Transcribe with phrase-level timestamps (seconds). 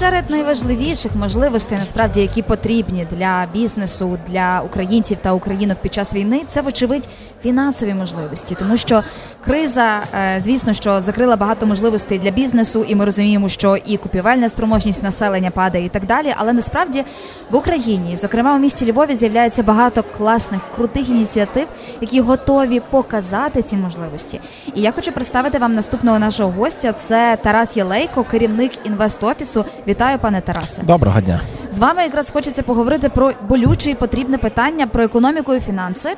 [0.00, 6.42] серед найважливіших можливостей, насправді, які потрібні для бізнесу, для українців та українок під час війни,
[6.48, 7.08] це вочевидь
[7.42, 9.02] фінансові можливості, тому що
[9.44, 14.48] криза, е, звісно, що закрила багато можливостей для бізнесу, і ми розуміємо, що і купівельна
[14.48, 16.34] спроможність населення падає, і так далі.
[16.36, 17.04] Але насправді
[17.50, 21.66] в Україні, зокрема у місті Львові, з'являється багато класних крутих ініціатив,
[22.00, 24.40] які готові показати ці можливості.
[24.74, 26.92] І я хочу представити вам наступного нашого гостя.
[26.92, 29.64] Це Тарас Єлейко, керівник інвестофісу.
[29.88, 30.82] Вітаю, пане Тарасе.
[30.82, 31.40] Доброго дня.
[31.70, 36.10] З вами якраз хочеться поговорити про болюче і потрібне питання про економіку і фінанси.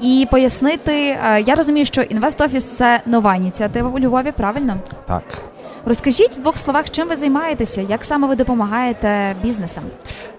[0.00, 4.76] І пояснити, е, я розумію, що інвестофіс це нова ініціатива у Львові, правильно?
[5.06, 5.22] Так.
[5.86, 9.84] Розкажіть в двох словах, чим ви займаєтеся, як саме ви допомагаєте бізнесам?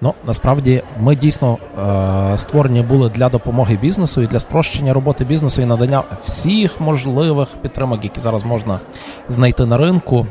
[0.02, 1.58] Ну насправді ми дійсно
[2.34, 7.48] е- створені були для допомоги бізнесу і для спрощення роботи бізнесу і надання всіх можливих
[7.62, 8.80] підтримок, які зараз можна
[9.30, 10.28] знайти на ринку.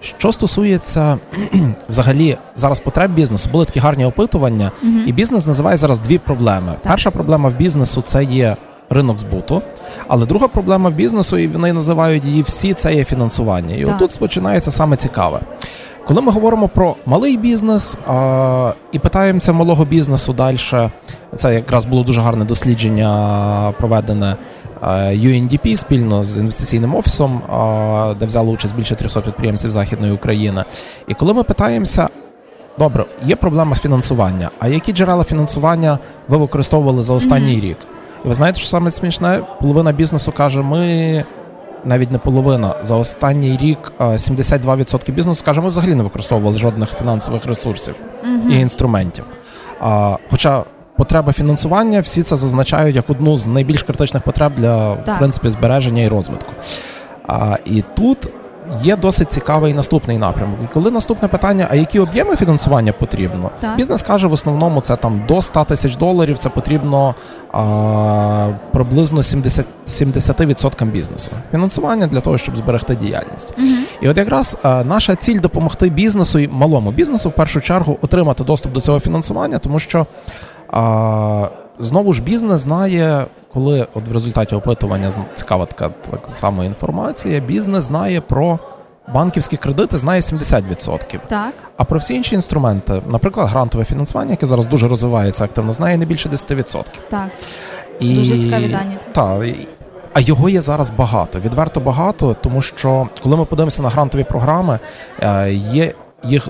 [0.00, 1.18] Що стосується
[1.88, 6.72] взагалі зараз потреб бізнесу, були такі гарні опитування, uh і бізнес називає зараз дві проблеми.
[6.82, 6.92] Так.
[6.92, 8.56] Перша проблема в бізнесу це є
[8.90, 9.62] ринок збуту,
[10.08, 13.74] але друга проблема в бізнесу, і вони називають її всі, це є фінансування.
[13.74, 13.96] І так.
[13.96, 15.40] отут починається саме цікаве.
[16.06, 20.56] Коли ми говоримо про малий бізнес а, і питаємося малого бізнесу далі,
[21.36, 24.36] це якраз було дуже гарне дослідження проведене
[24.82, 27.42] UNDP спільно з інвестиційним офісом,
[28.18, 30.64] де взяло участь більше 300 підприємців Західної України.
[31.08, 32.08] І коли ми питаємося,
[32.78, 37.60] добре, є проблема з фінансування, а які джерела фінансування ви використовували за останній mm-hmm.
[37.60, 37.78] рік?
[38.24, 39.40] І ви знаєте, що саме смішне?
[39.60, 41.24] Половина бізнесу каже, ми.
[41.84, 47.46] Навіть не половина за останній рік 72% бізнесу каже, ми взагалі не використовували жодних фінансових
[47.46, 48.50] ресурсів mm-hmm.
[48.50, 49.24] і інструментів.
[49.80, 50.64] А, Хоча
[50.96, 56.02] потреба фінансування, всі це зазначають як одну з найбільш критичних потреб для в принципі збереження
[56.02, 56.52] і розвитку.
[57.28, 58.28] А, І тут
[58.82, 60.58] є досить цікавий наступний напрямок.
[60.64, 63.76] І коли наступне питання, а які об'єми фінансування потрібно, так.
[63.76, 66.38] бізнес каже в основному це там до 100 тисяч доларів.
[66.38, 67.14] Це потрібно
[67.52, 71.30] а, приблизно 70%, 70% бізнесу.
[71.50, 73.54] Фінансування для того, щоб зберегти діяльність.
[73.58, 73.68] Угу.
[74.00, 78.44] І от якраз а, наша ціль допомогти бізнесу і малому бізнесу в першу чергу отримати
[78.44, 80.06] доступ до цього фінансування, тому що.
[80.70, 87.40] А, Знову ж бізнес знає, коли от в результаті опитування цікава така так сама інформація,
[87.40, 88.58] бізнес знає про
[89.14, 91.18] банківські кредити, знає 70%.
[91.28, 91.54] Так.
[91.76, 96.04] А про всі інші інструменти, наприклад, грантове фінансування, яке зараз дуже розвивається активно, знає не
[96.04, 96.84] більше 10%.
[97.10, 97.28] Так.
[98.00, 98.14] І...
[98.14, 98.96] Дуже цікаві дані.
[99.12, 99.42] Так.
[100.12, 104.78] А його є зараз багато, відверто багато, тому що коли ми подивимося на грантові програми,
[105.20, 105.94] е, є
[106.24, 106.48] їх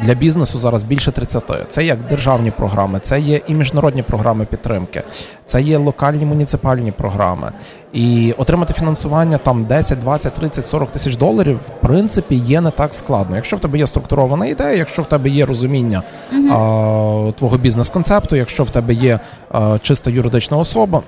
[0.00, 1.42] для бізнесу зараз більше 30.
[1.68, 5.02] Це як державні програми, це є і міжнародні програми підтримки,
[5.46, 7.52] це є локальні муніципальні програми.
[7.92, 12.94] І отримати фінансування там 10, 20, 30, 40 тисяч доларів в принципі є не так
[12.94, 13.36] складно.
[13.36, 18.36] Якщо в тебе є структурована ідея, якщо в тебе є розуміння uh а, твого бізнес-концепту,
[18.36, 21.02] якщо в тебе є а, чиста юридична особа.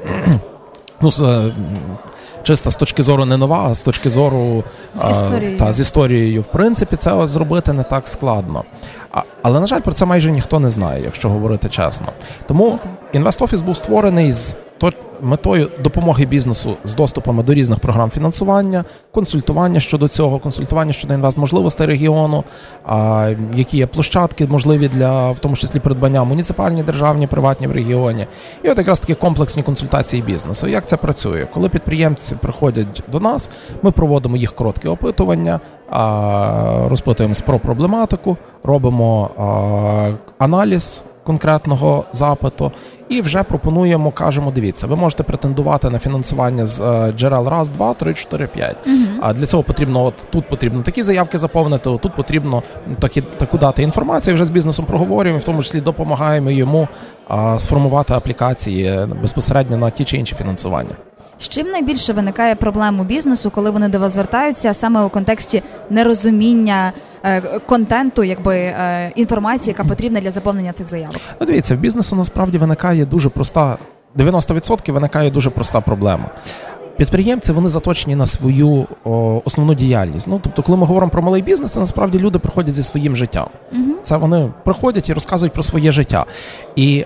[1.00, 1.10] ну,
[2.46, 4.64] чисто з точки зору не нова, а з точки зору
[4.96, 5.58] з історією.
[5.58, 8.64] та з історією, в принципі, це зробити не так складно.
[9.12, 12.06] А, Але на жаль, про це майже ніхто не знає, якщо говорити чесно.
[12.48, 12.78] Тому
[13.12, 19.80] інвестофіс був створений з то метою допомоги бізнесу з доступами до різних програм фінансування, консультування
[19.80, 22.44] щодо цього, консультування щодо інвестможливостей регіону,
[23.54, 28.26] які є площадки, можливі для в тому числі придбання муніципальні, державні, приватні в регіоні,
[28.62, 30.66] і от якраз такі комплексні консультації бізнесу.
[30.66, 31.46] Як це працює?
[31.54, 33.50] Коли підприємці приходять до нас,
[33.82, 35.60] ми проводимо їх коротке опитування,
[36.88, 39.30] розпитуємось про проблематику, робимо
[40.38, 42.72] аналіз конкретного запиту,
[43.08, 47.94] і вже пропонуємо, кажемо, дивіться, ви можете претендувати на фінансування з е, джерел раз, два,
[47.94, 48.76] три, чотири, п'ять.
[49.20, 52.62] А для цього потрібно, от тут потрібно такі заявки заповнити, от тут потрібно
[52.98, 54.34] такі таку дати інформацію.
[54.34, 56.88] Вже з бізнесом проговорюємо, в тому числі допомагаємо йому
[57.28, 60.96] а, сформувати аплікації безпосередньо на ті чи інші фінансування.
[61.38, 65.62] З чим найбільше виникає проблем у бізнесу, коли вони до вас звертаються саме у контексті
[65.90, 66.92] нерозуміння
[67.24, 71.16] е, контенту, якби е, інформації, яка потрібна для заповнення цих заявок?
[71.40, 73.78] Ну, Дивіться, в бізнесу насправді виникає дуже проста
[74.16, 76.30] 90% виникає дуже проста проблема.
[76.96, 80.26] Підприємці вони заточені на свою о, основну діяльність.
[80.28, 83.46] Ну тобто, коли ми говоримо про малий бізнес, це насправді люди приходять зі своїм життям.
[83.72, 86.24] uh Це вони приходять і розказують про своє життя.
[86.76, 87.04] І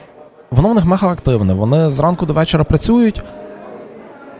[0.50, 1.54] воно в них мега активне.
[1.54, 3.22] Вони зранку до вечора працюють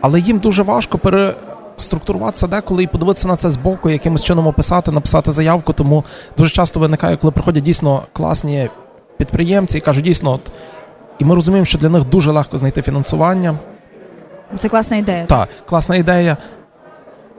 [0.01, 5.31] але їм дуже важко переструктуруватися деколи і подивитися на це збоку, якимось чином описати, написати
[5.31, 5.73] заявку.
[5.73, 6.05] Тому
[6.37, 8.69] дуже часто виникає, коли приходять дійсно класні
[9.17, 10.51] підприємці і кажуть, дійсно, от,
[11.19, 13.59] і ми розуміємо, що для них дуже легко знайти фінансування.
[14.57, 15.25] Це класна ідея.
[15.25, 16.37] Так, класна ідея.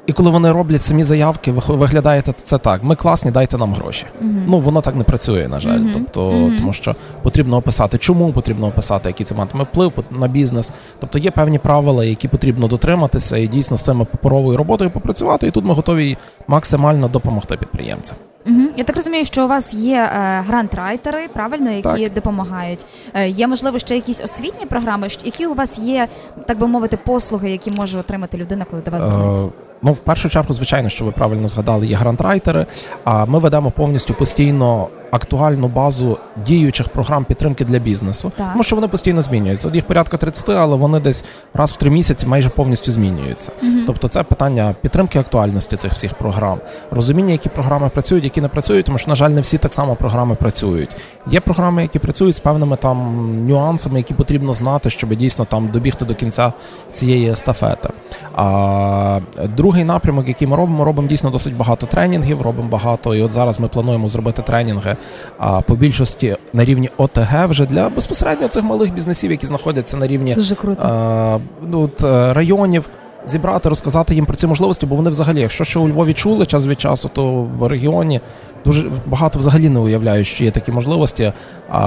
[0.07, 4.07] І коли вони роблять самі заявки, виглядає це так: ми класні, дайте нам гроші.
[4.23, 4.45] Uh-huh.
[4.47, 5.79] Ну воно так не працює, на жаль.
[5.79, 5.93] Uh-huh.
[5.93, 6.59] Тобто, uh-huh.
[6.59, 10.73] тому що потрібно описати, чому потрібно описати, який це матиме вплив на бізнес.
[11.01, 15.47] Тобто є певні правила, які потрібно дотриматися, і дійсно з цими паперовою роботою попрацювати.
[15.47, 16.17] І тут ми готові
[16.47, 18.19] максимально допомогти підприємцям.
[18.47, 18.63] Угу.
[18.77, 22.13] Я так розумію, що у вас є е, грантрайтери, правильно, які так.
[22.15, 22.87] допомагають.
[23.15, 26.09] Е, є можливо ще якісь освітні програми, які у вас є,
[26.47, 29.45] так би мовити, послуги, які може отримати людина, коли до вас звернеться?
[29.83, 32.67] Ну, в першу чергу, звичайно, що ви правильно згадали, є грантрайтери.
[33.05, 38.51] А ми ведемо повністю постійно актуальну базу діючих програм підтримки для бізнесу, так.
[38.53, 39.69] тому що вони постійно змінюються.
[39.69, 41.25] От їх порядка 30, але вони десь
[41.55, 43.53] раз в три місяці майже повністю змінюються.
[43.63, 43.73] Угу.
[43.87, 46.59] Тобто, це питання підтримки актуальності цих всіх програм,
[46.91, 49.95] розуміння, які програми працюють, які не працюють, тому що, на жаль, не всі так само
[49.95, 50.91] програми працюють.
[51.31, 56.05] Є програми, які працюють з певними там нюансами, які потрібно знати, щоб дійсно там добігти
[56.05, 56.53] до кінця
[56.93, 57.89] цієї естафети.
[58.35, 59.21] А
[59.57, 63.15] другий напрямок, який ми робимо, робимо дійсно досить багато тренінгів, робимо багато.
[63.15, 64.97] І от зараз ми плануємо зробити тренінги
[65.39, 70.07] а по більшості на рівні ОТГ вже для безпосередньо цих малих бізнесів, які знаходяться на
[70.07, 70.83] рівні Дуже круто.
[70.83, 72.89] А, ну, от, е, районів.
[73.27, 76.67] Зібрати, розказати їм про ці можливості, бо вони взагалі, якщо ще у Львові чули час
[76.67, 78.21] від часу, то в регіоні
[78.65, 81.33] дуже багато взагалі не уявляють, що є такі можливості,
[81.69, 81.79] а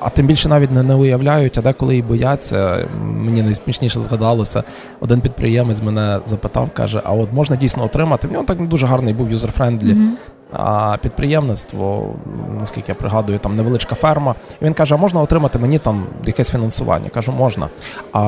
[0.00, 2.88] а тим більше навіть не, не уявляють, а деколи і бояться.
[3.04, 4.62] Мені найсмішніше згадалося.
[5.00, 8.28] Один підприємець мене запитав, каже: А от можна дійсно отримати?
[8.28, 10.08] В нього так дуже гарний був user-friendly mm-hmm.
[10.52, 12.14] А підприємництво,
[12.60, 14.34] наскільки я пригадую, там невеличка ферма.
[14.60, 17.08] І він каже: а можна отримати мені там якесь фінансування?
[17.08, 17.68] Кажу, можна.
[18.12, 18.20] А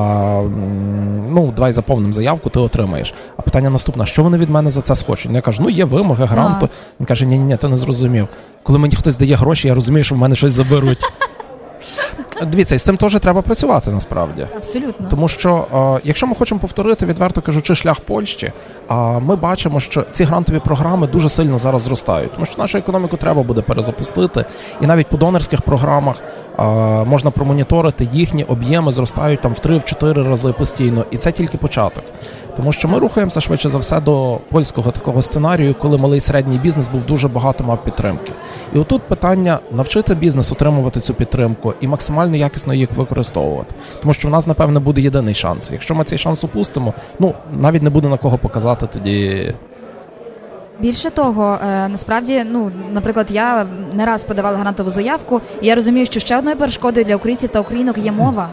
[1.27, 3.13] ну, давай заповним заявку, ти отримаєш.
[3.37, 5.31] А питання наступне: що вони від мене за це схочуть?
[5.31, 6.69] Я кажу, ну є вимоги, гранту.
[6.99, 8.27] Він каже, ні, ні, ні, ти не зрозумів.
[8.63, 10.99] Коли мені хтось дає гроші, я розумію, що в мене щось заберуть.
[12.45, 14.47] Дивіться, і з цим теж треба працювати насправді.
[14.55, 15.07] Абсолютно.
[15.09, 15.65] Тому що,
[15.97, 18.51] е, якщо ми хочемо повторити, відверто кажучи, шлях Польщі,
[18.87, 23.17] а ми бачимо, що ці грантові програми дуже сильно зараз зростають, тому що нашу економіку
[23.17, 24.45] треба буде перезапустити,
[24.81, 26.46] і навіть по донорських програмах е,
[27.05, 32.03] можна промоніторити їхні об'єми зростають там в 3-4 рази постійно, і це тільки початок.
[32.55, 36.87] Тому що ми рухаємося швидше за все до польського такого сценарію, коли малий середній бізнес
[36.87, 38.31] був дуже багато мав підтримки.
[38.75, 43.75] І отут питання навчити бізнес отримувати цю підтримку і максимально якісно їх використовувати.
[44.01, 45.71] Тому що в нас, напевне, буде єдиний шанс.
[45.71, 49.53] Якщо ми цей шанс упустимо, ну навіть не буде на кого показати тоді.
[50.79, 56.05] Більше того, е, насправді, ну, наприклад, я не раз подавала грантову заявку, і я розумію,
[56.05, 58.49] що ще одною перешкодою для українців та українок є мова.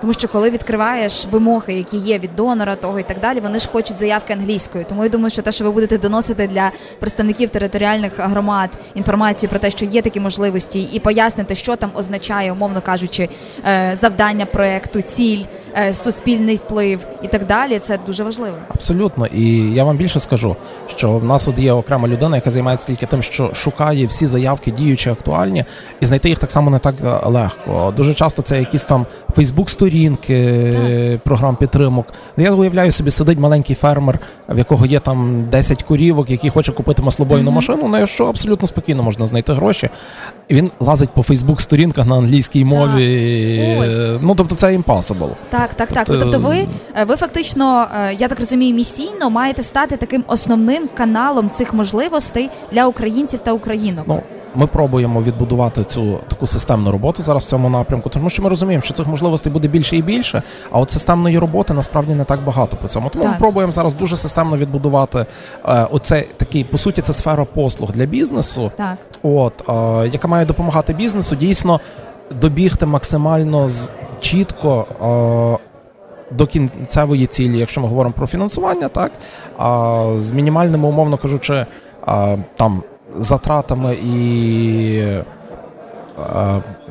[0.00, 3.68] Тому що коли відкриваєш вимоги, які є від донора, того і так далі, вони ж
[3.68, 4.84] хочуть заявки англійською.
[4.88, 6.70] Тому я думаю, що те, що ви будете доносити для
[7.00, 12.52] представників територіальних громад інформацію про те, що є такі можливості, і пояснити, що там означає,
[12.52, 13.28] умовно кажучи,
[13.66, 15.44] е, завдання проекту, ціль.
[15.76, 17.78] Е, суспільний вплив і так далі.
[17.78, 18.56] Це дуже важливо.
[18.68, 20.56] Абсолютно, і я вам більше скажу,
[20.86, 24.70] що в нас от є окрема людина, яка займається тільки тим, що шукає всі заявки,
[24.70, 25.64] діючі, актуальні,
[26.00, 27.94] і знайти їх так само не так е, легко.
[27.96, 29.06] Дуже часто це якісь там
[29.36, 32.06] Фейсбук-сторінки програм підтримок.
[32.36, 34.18] Я уявляю собі, сидить маленький фермер,
[34.50, 37.54] в якого є там 10 курівок, який хоче купити маслобойну mm-hmm.
[37.54, 37.88] машину.
[37.88, 39.88] На що абсолютно спокійно можна знайти гроші.
[40.48, 43.88] І Він лазить по Фейсбук-сторінках на англійській мові.
[43.88, 44.20] Так.
[44.22, 45.30] Ну тобто це impossible.
[45.50, 46.04] Так, так, так.
[46.06, 46.66] Тобто, тобто ви
[46.96, 52.50] е, ви фактично, е, я так розумію, місійно маєте стати таким основним каналом цих можливостей
[52.72, 54.04] для українців та українок.
[54.08, 54.22] Ну,
[54.54, 58.82] ми пробуємо відбудувати цю таку системну роботу зараз в цьому напрямку, тому що ми розуміємо,
[58.82, 60.42] що цих можливостей буде більше і більше.
[60.70, 63.08] А от системної роботи насправді не так багато по цьому.
[63.08, 63.32] Тому так.
[63.32, 65.26] ми пробуємо зараз дуже системно відбудувати
[65.64, 70.46] е, оце такий, по суті, це сфера послуг для бізнесу, так от е, яка має
[70.46, 71.80] допомагати бізнесу, дійсно
[72.40, 73.90] добігти максимально з
[74.20, 74.86] чітко.
[75.60, 75.66] Е,
[76.30, 79.12] до кінцевої цілі, якщо ми говоримо про фінансування, так
[79.58, 81.66] а з мінімальними, умовно кажучи,
[82.06, 82.82] а, там
[83.18, 85.22] затратами і.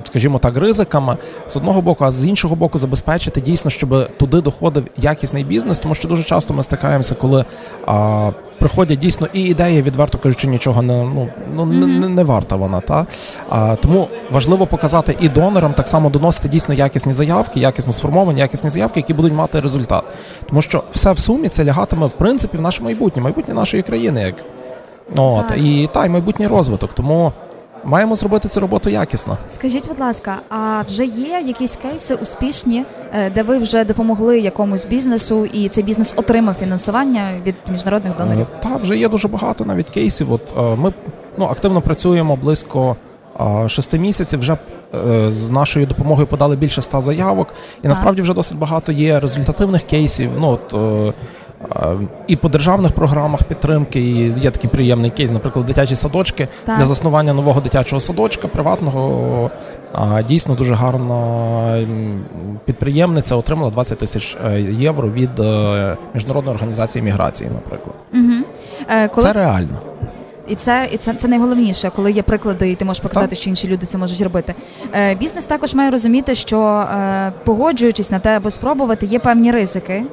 [0.04, 4.88] Скажімо так, ризиками з одного боку, а з іншого боку, забезпечити дійсно, щоб туди доходив
[4.98, 7.46] якісний бізнес, тому що дуже часто ми стикаємося, коли
[7.86, 12.00] а, приходять дійсно і ідеї, відверто кажучи, нічого не ну, ну mm-hmm.
[12.00, 12.82] не, не варта вона.
[12.82, 13.06] Та
[13.50, 18.70] а, Тому важливо показати і донорам так само доносити дійсно якісні заявки, якісно сформовані, якісні
[18.70, 20.04] заявки, які будуть мати результат.
[20.48, 24.22] Тому що все в сумі це лягатиме в принципі в наше майбутнє, майбутнє нашої країни,
[24.22, 24.36] як
[25.16, 25.58] от так.
[25.58, 26.94] і та й майбутній розвиток.
[26.94, 27.32] Тому.
[27.84, 29.38] Маємо зробити цю роботу якісно.
[29.48, 34.86] Скажіть, будь ласка, а вже є якісь кейси успішні, е, де ви вже допомогли якомусь
[34.86, 38.48] бізнесу, і цей бізнес отримав фінансування від міжнародних донорів?
[38.58, 40.32] Е, так, вже є дуже багато навіть кейсів.
[40.32, 40.94] От е, ми
[41.38, 42.96] ну активно працюємо близько.
[43.68, 44.58] Шести місяців вже
[45.30, 47.48] з нашою допомогою подали більше ста заявок,
[47.84, 50.32] і насправді вже досить багато є результативних кейсів.
[50.40, 51.14] Ну от
[52.28, 56.78] І по державних програмах підтримки, і є такий приємний кейс, наприклад, дитячі садочки так.
[56.78, 59.52] для заснування нового дитячого садочка приватного.
[60.28, 61.88] Дійсно дуже гарна
[62.66, 67.96] підприємниця отримала 20 тисяч е, євро від е, міжнародної організації міграції, наприклад.
[68.14, 68.34] Угу.
[69.14, 69.28] Коли...
[69.28, 69.78] Це реально.
[70.50, 73.40] І це і це, це найголовніше, коли є приклади, і ти можеш показати, так.
[73.40, 74.56] що інші люди це можуть робити.
[74.94, 80.06] Е, Бізнес також має розуміти, що е, погоджуючись на те, аби спробувати, є певні ризики.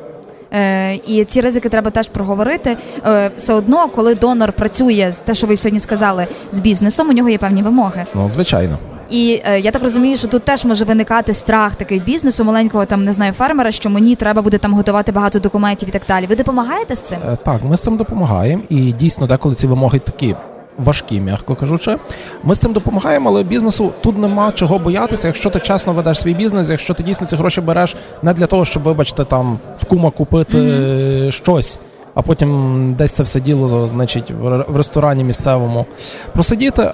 [0.52, 2.76] Е, І ці ризики треба теж проговорити.
[3.06, 7.12] Е, Все одно, коли донор працює з те, що ви сьогодні сказали, з бізнесом, у
[7.12, 8.04] нього є певні вимоги.
[8.14, 8.78] Ну, звичайно.
[9.10, 13.04] І е, я так розумію, що тут теж може виникати страх такий бізнесу, маленького там
[13.04, 16.26] не знаю фермера, що мені треба буде там готувати багато документів і так далі.
[16.26, 17.18] Ви допомагаєте з цим?
[17.32, 20.34] Е, так, ми з цим допомагаємо, і дійсно, деколи ці вимоги такі.
[20.78, 21.96] Важкі, м'яко кажучи,
[22.44, 25.26] ми з цим допомагаємо, але бізнесу тут нема чого боятися.
[25.26, 28.64] Якщо ти чесно ведеш свій бізнес, якщо ти дійсно ці гроші береш не для того,
[28.64, 31.30] щоб, вибачте, там кума купити mm-hmm.
[31.30, 31.80] щось,
[32.14, 34.32] а потім десь це все діло, значить,
[34.68, 35.86] в ресторані місцевому
[36.32, 36.92] просидіти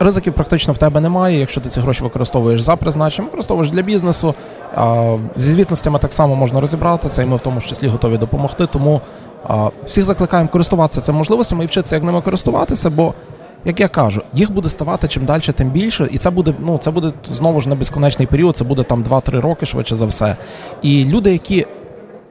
[0.00, 1.38] ризиків практично в тебе немає.
[1.38, 4.34] Якщо ти ці гроші використовуєш за призначенням, використовуєш для бізнесу.
[5.36, 8.66] Зі звітностями так само можна розібратися, і ми в тому числі готові допомогти.
[8.66, 9.00] Тому
[9.84, 13.14] всіх закликаємо користуватися цими можливостями і вчитися, як ними користуватися, бо.
[13.64, 16.90] Як я кажу, їх буде ставати чим далі, тим більше, і це буде ну це
[16.90, 18.56] буде знову ж не безконечний період.
[18.56, 20.36] Це буде там 2-3 роки швидше за все.
[20.82, 21.66] І люди, які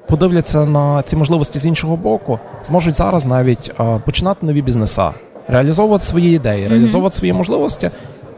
[0.08, 3.72] подивляться на ці можливості з іншого боку, зможуть зараз навіть
[4.06, 5.12] починати нові бізнеса
[5.48, 7.92] реалізовувати свої ідеї, реалізовувати свої можливості.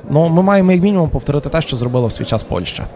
[0.10, 2.88] Ну, ми маємо як мінімум повторити те, що зробила в свій час Польща.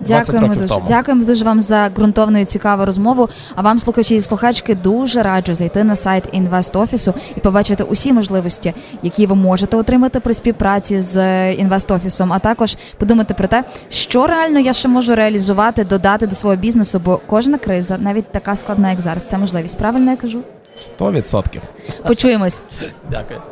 [0.00, 0.86] Дякуємо дуже тому.
[0.88, 3.28] дякуємо дуже вам за ґрунтовну і цікаву розмову.
[3.54, 8.74] А вам, слухачі і слухачки, дуже раджу зайти на сайт інвест-офісу і побачити усі можливості,
[9.02, 11.16] які ви можете отримати при співпраці з
[11.54, 16.56] інвест-офісом, а також подумати про те, що реально я ще можу реалізувати, додати до свого
[16.56, 19.78] бізнесу, бо кожна криза, навіть така складна, як зараз, це можливість.
[19.78, 20.38] Правильно я кажу?
[20.76, 21.62] Сто відсотків.
[22.06, 22.62] Почуємось.
[23.10, 23.40] Дякую.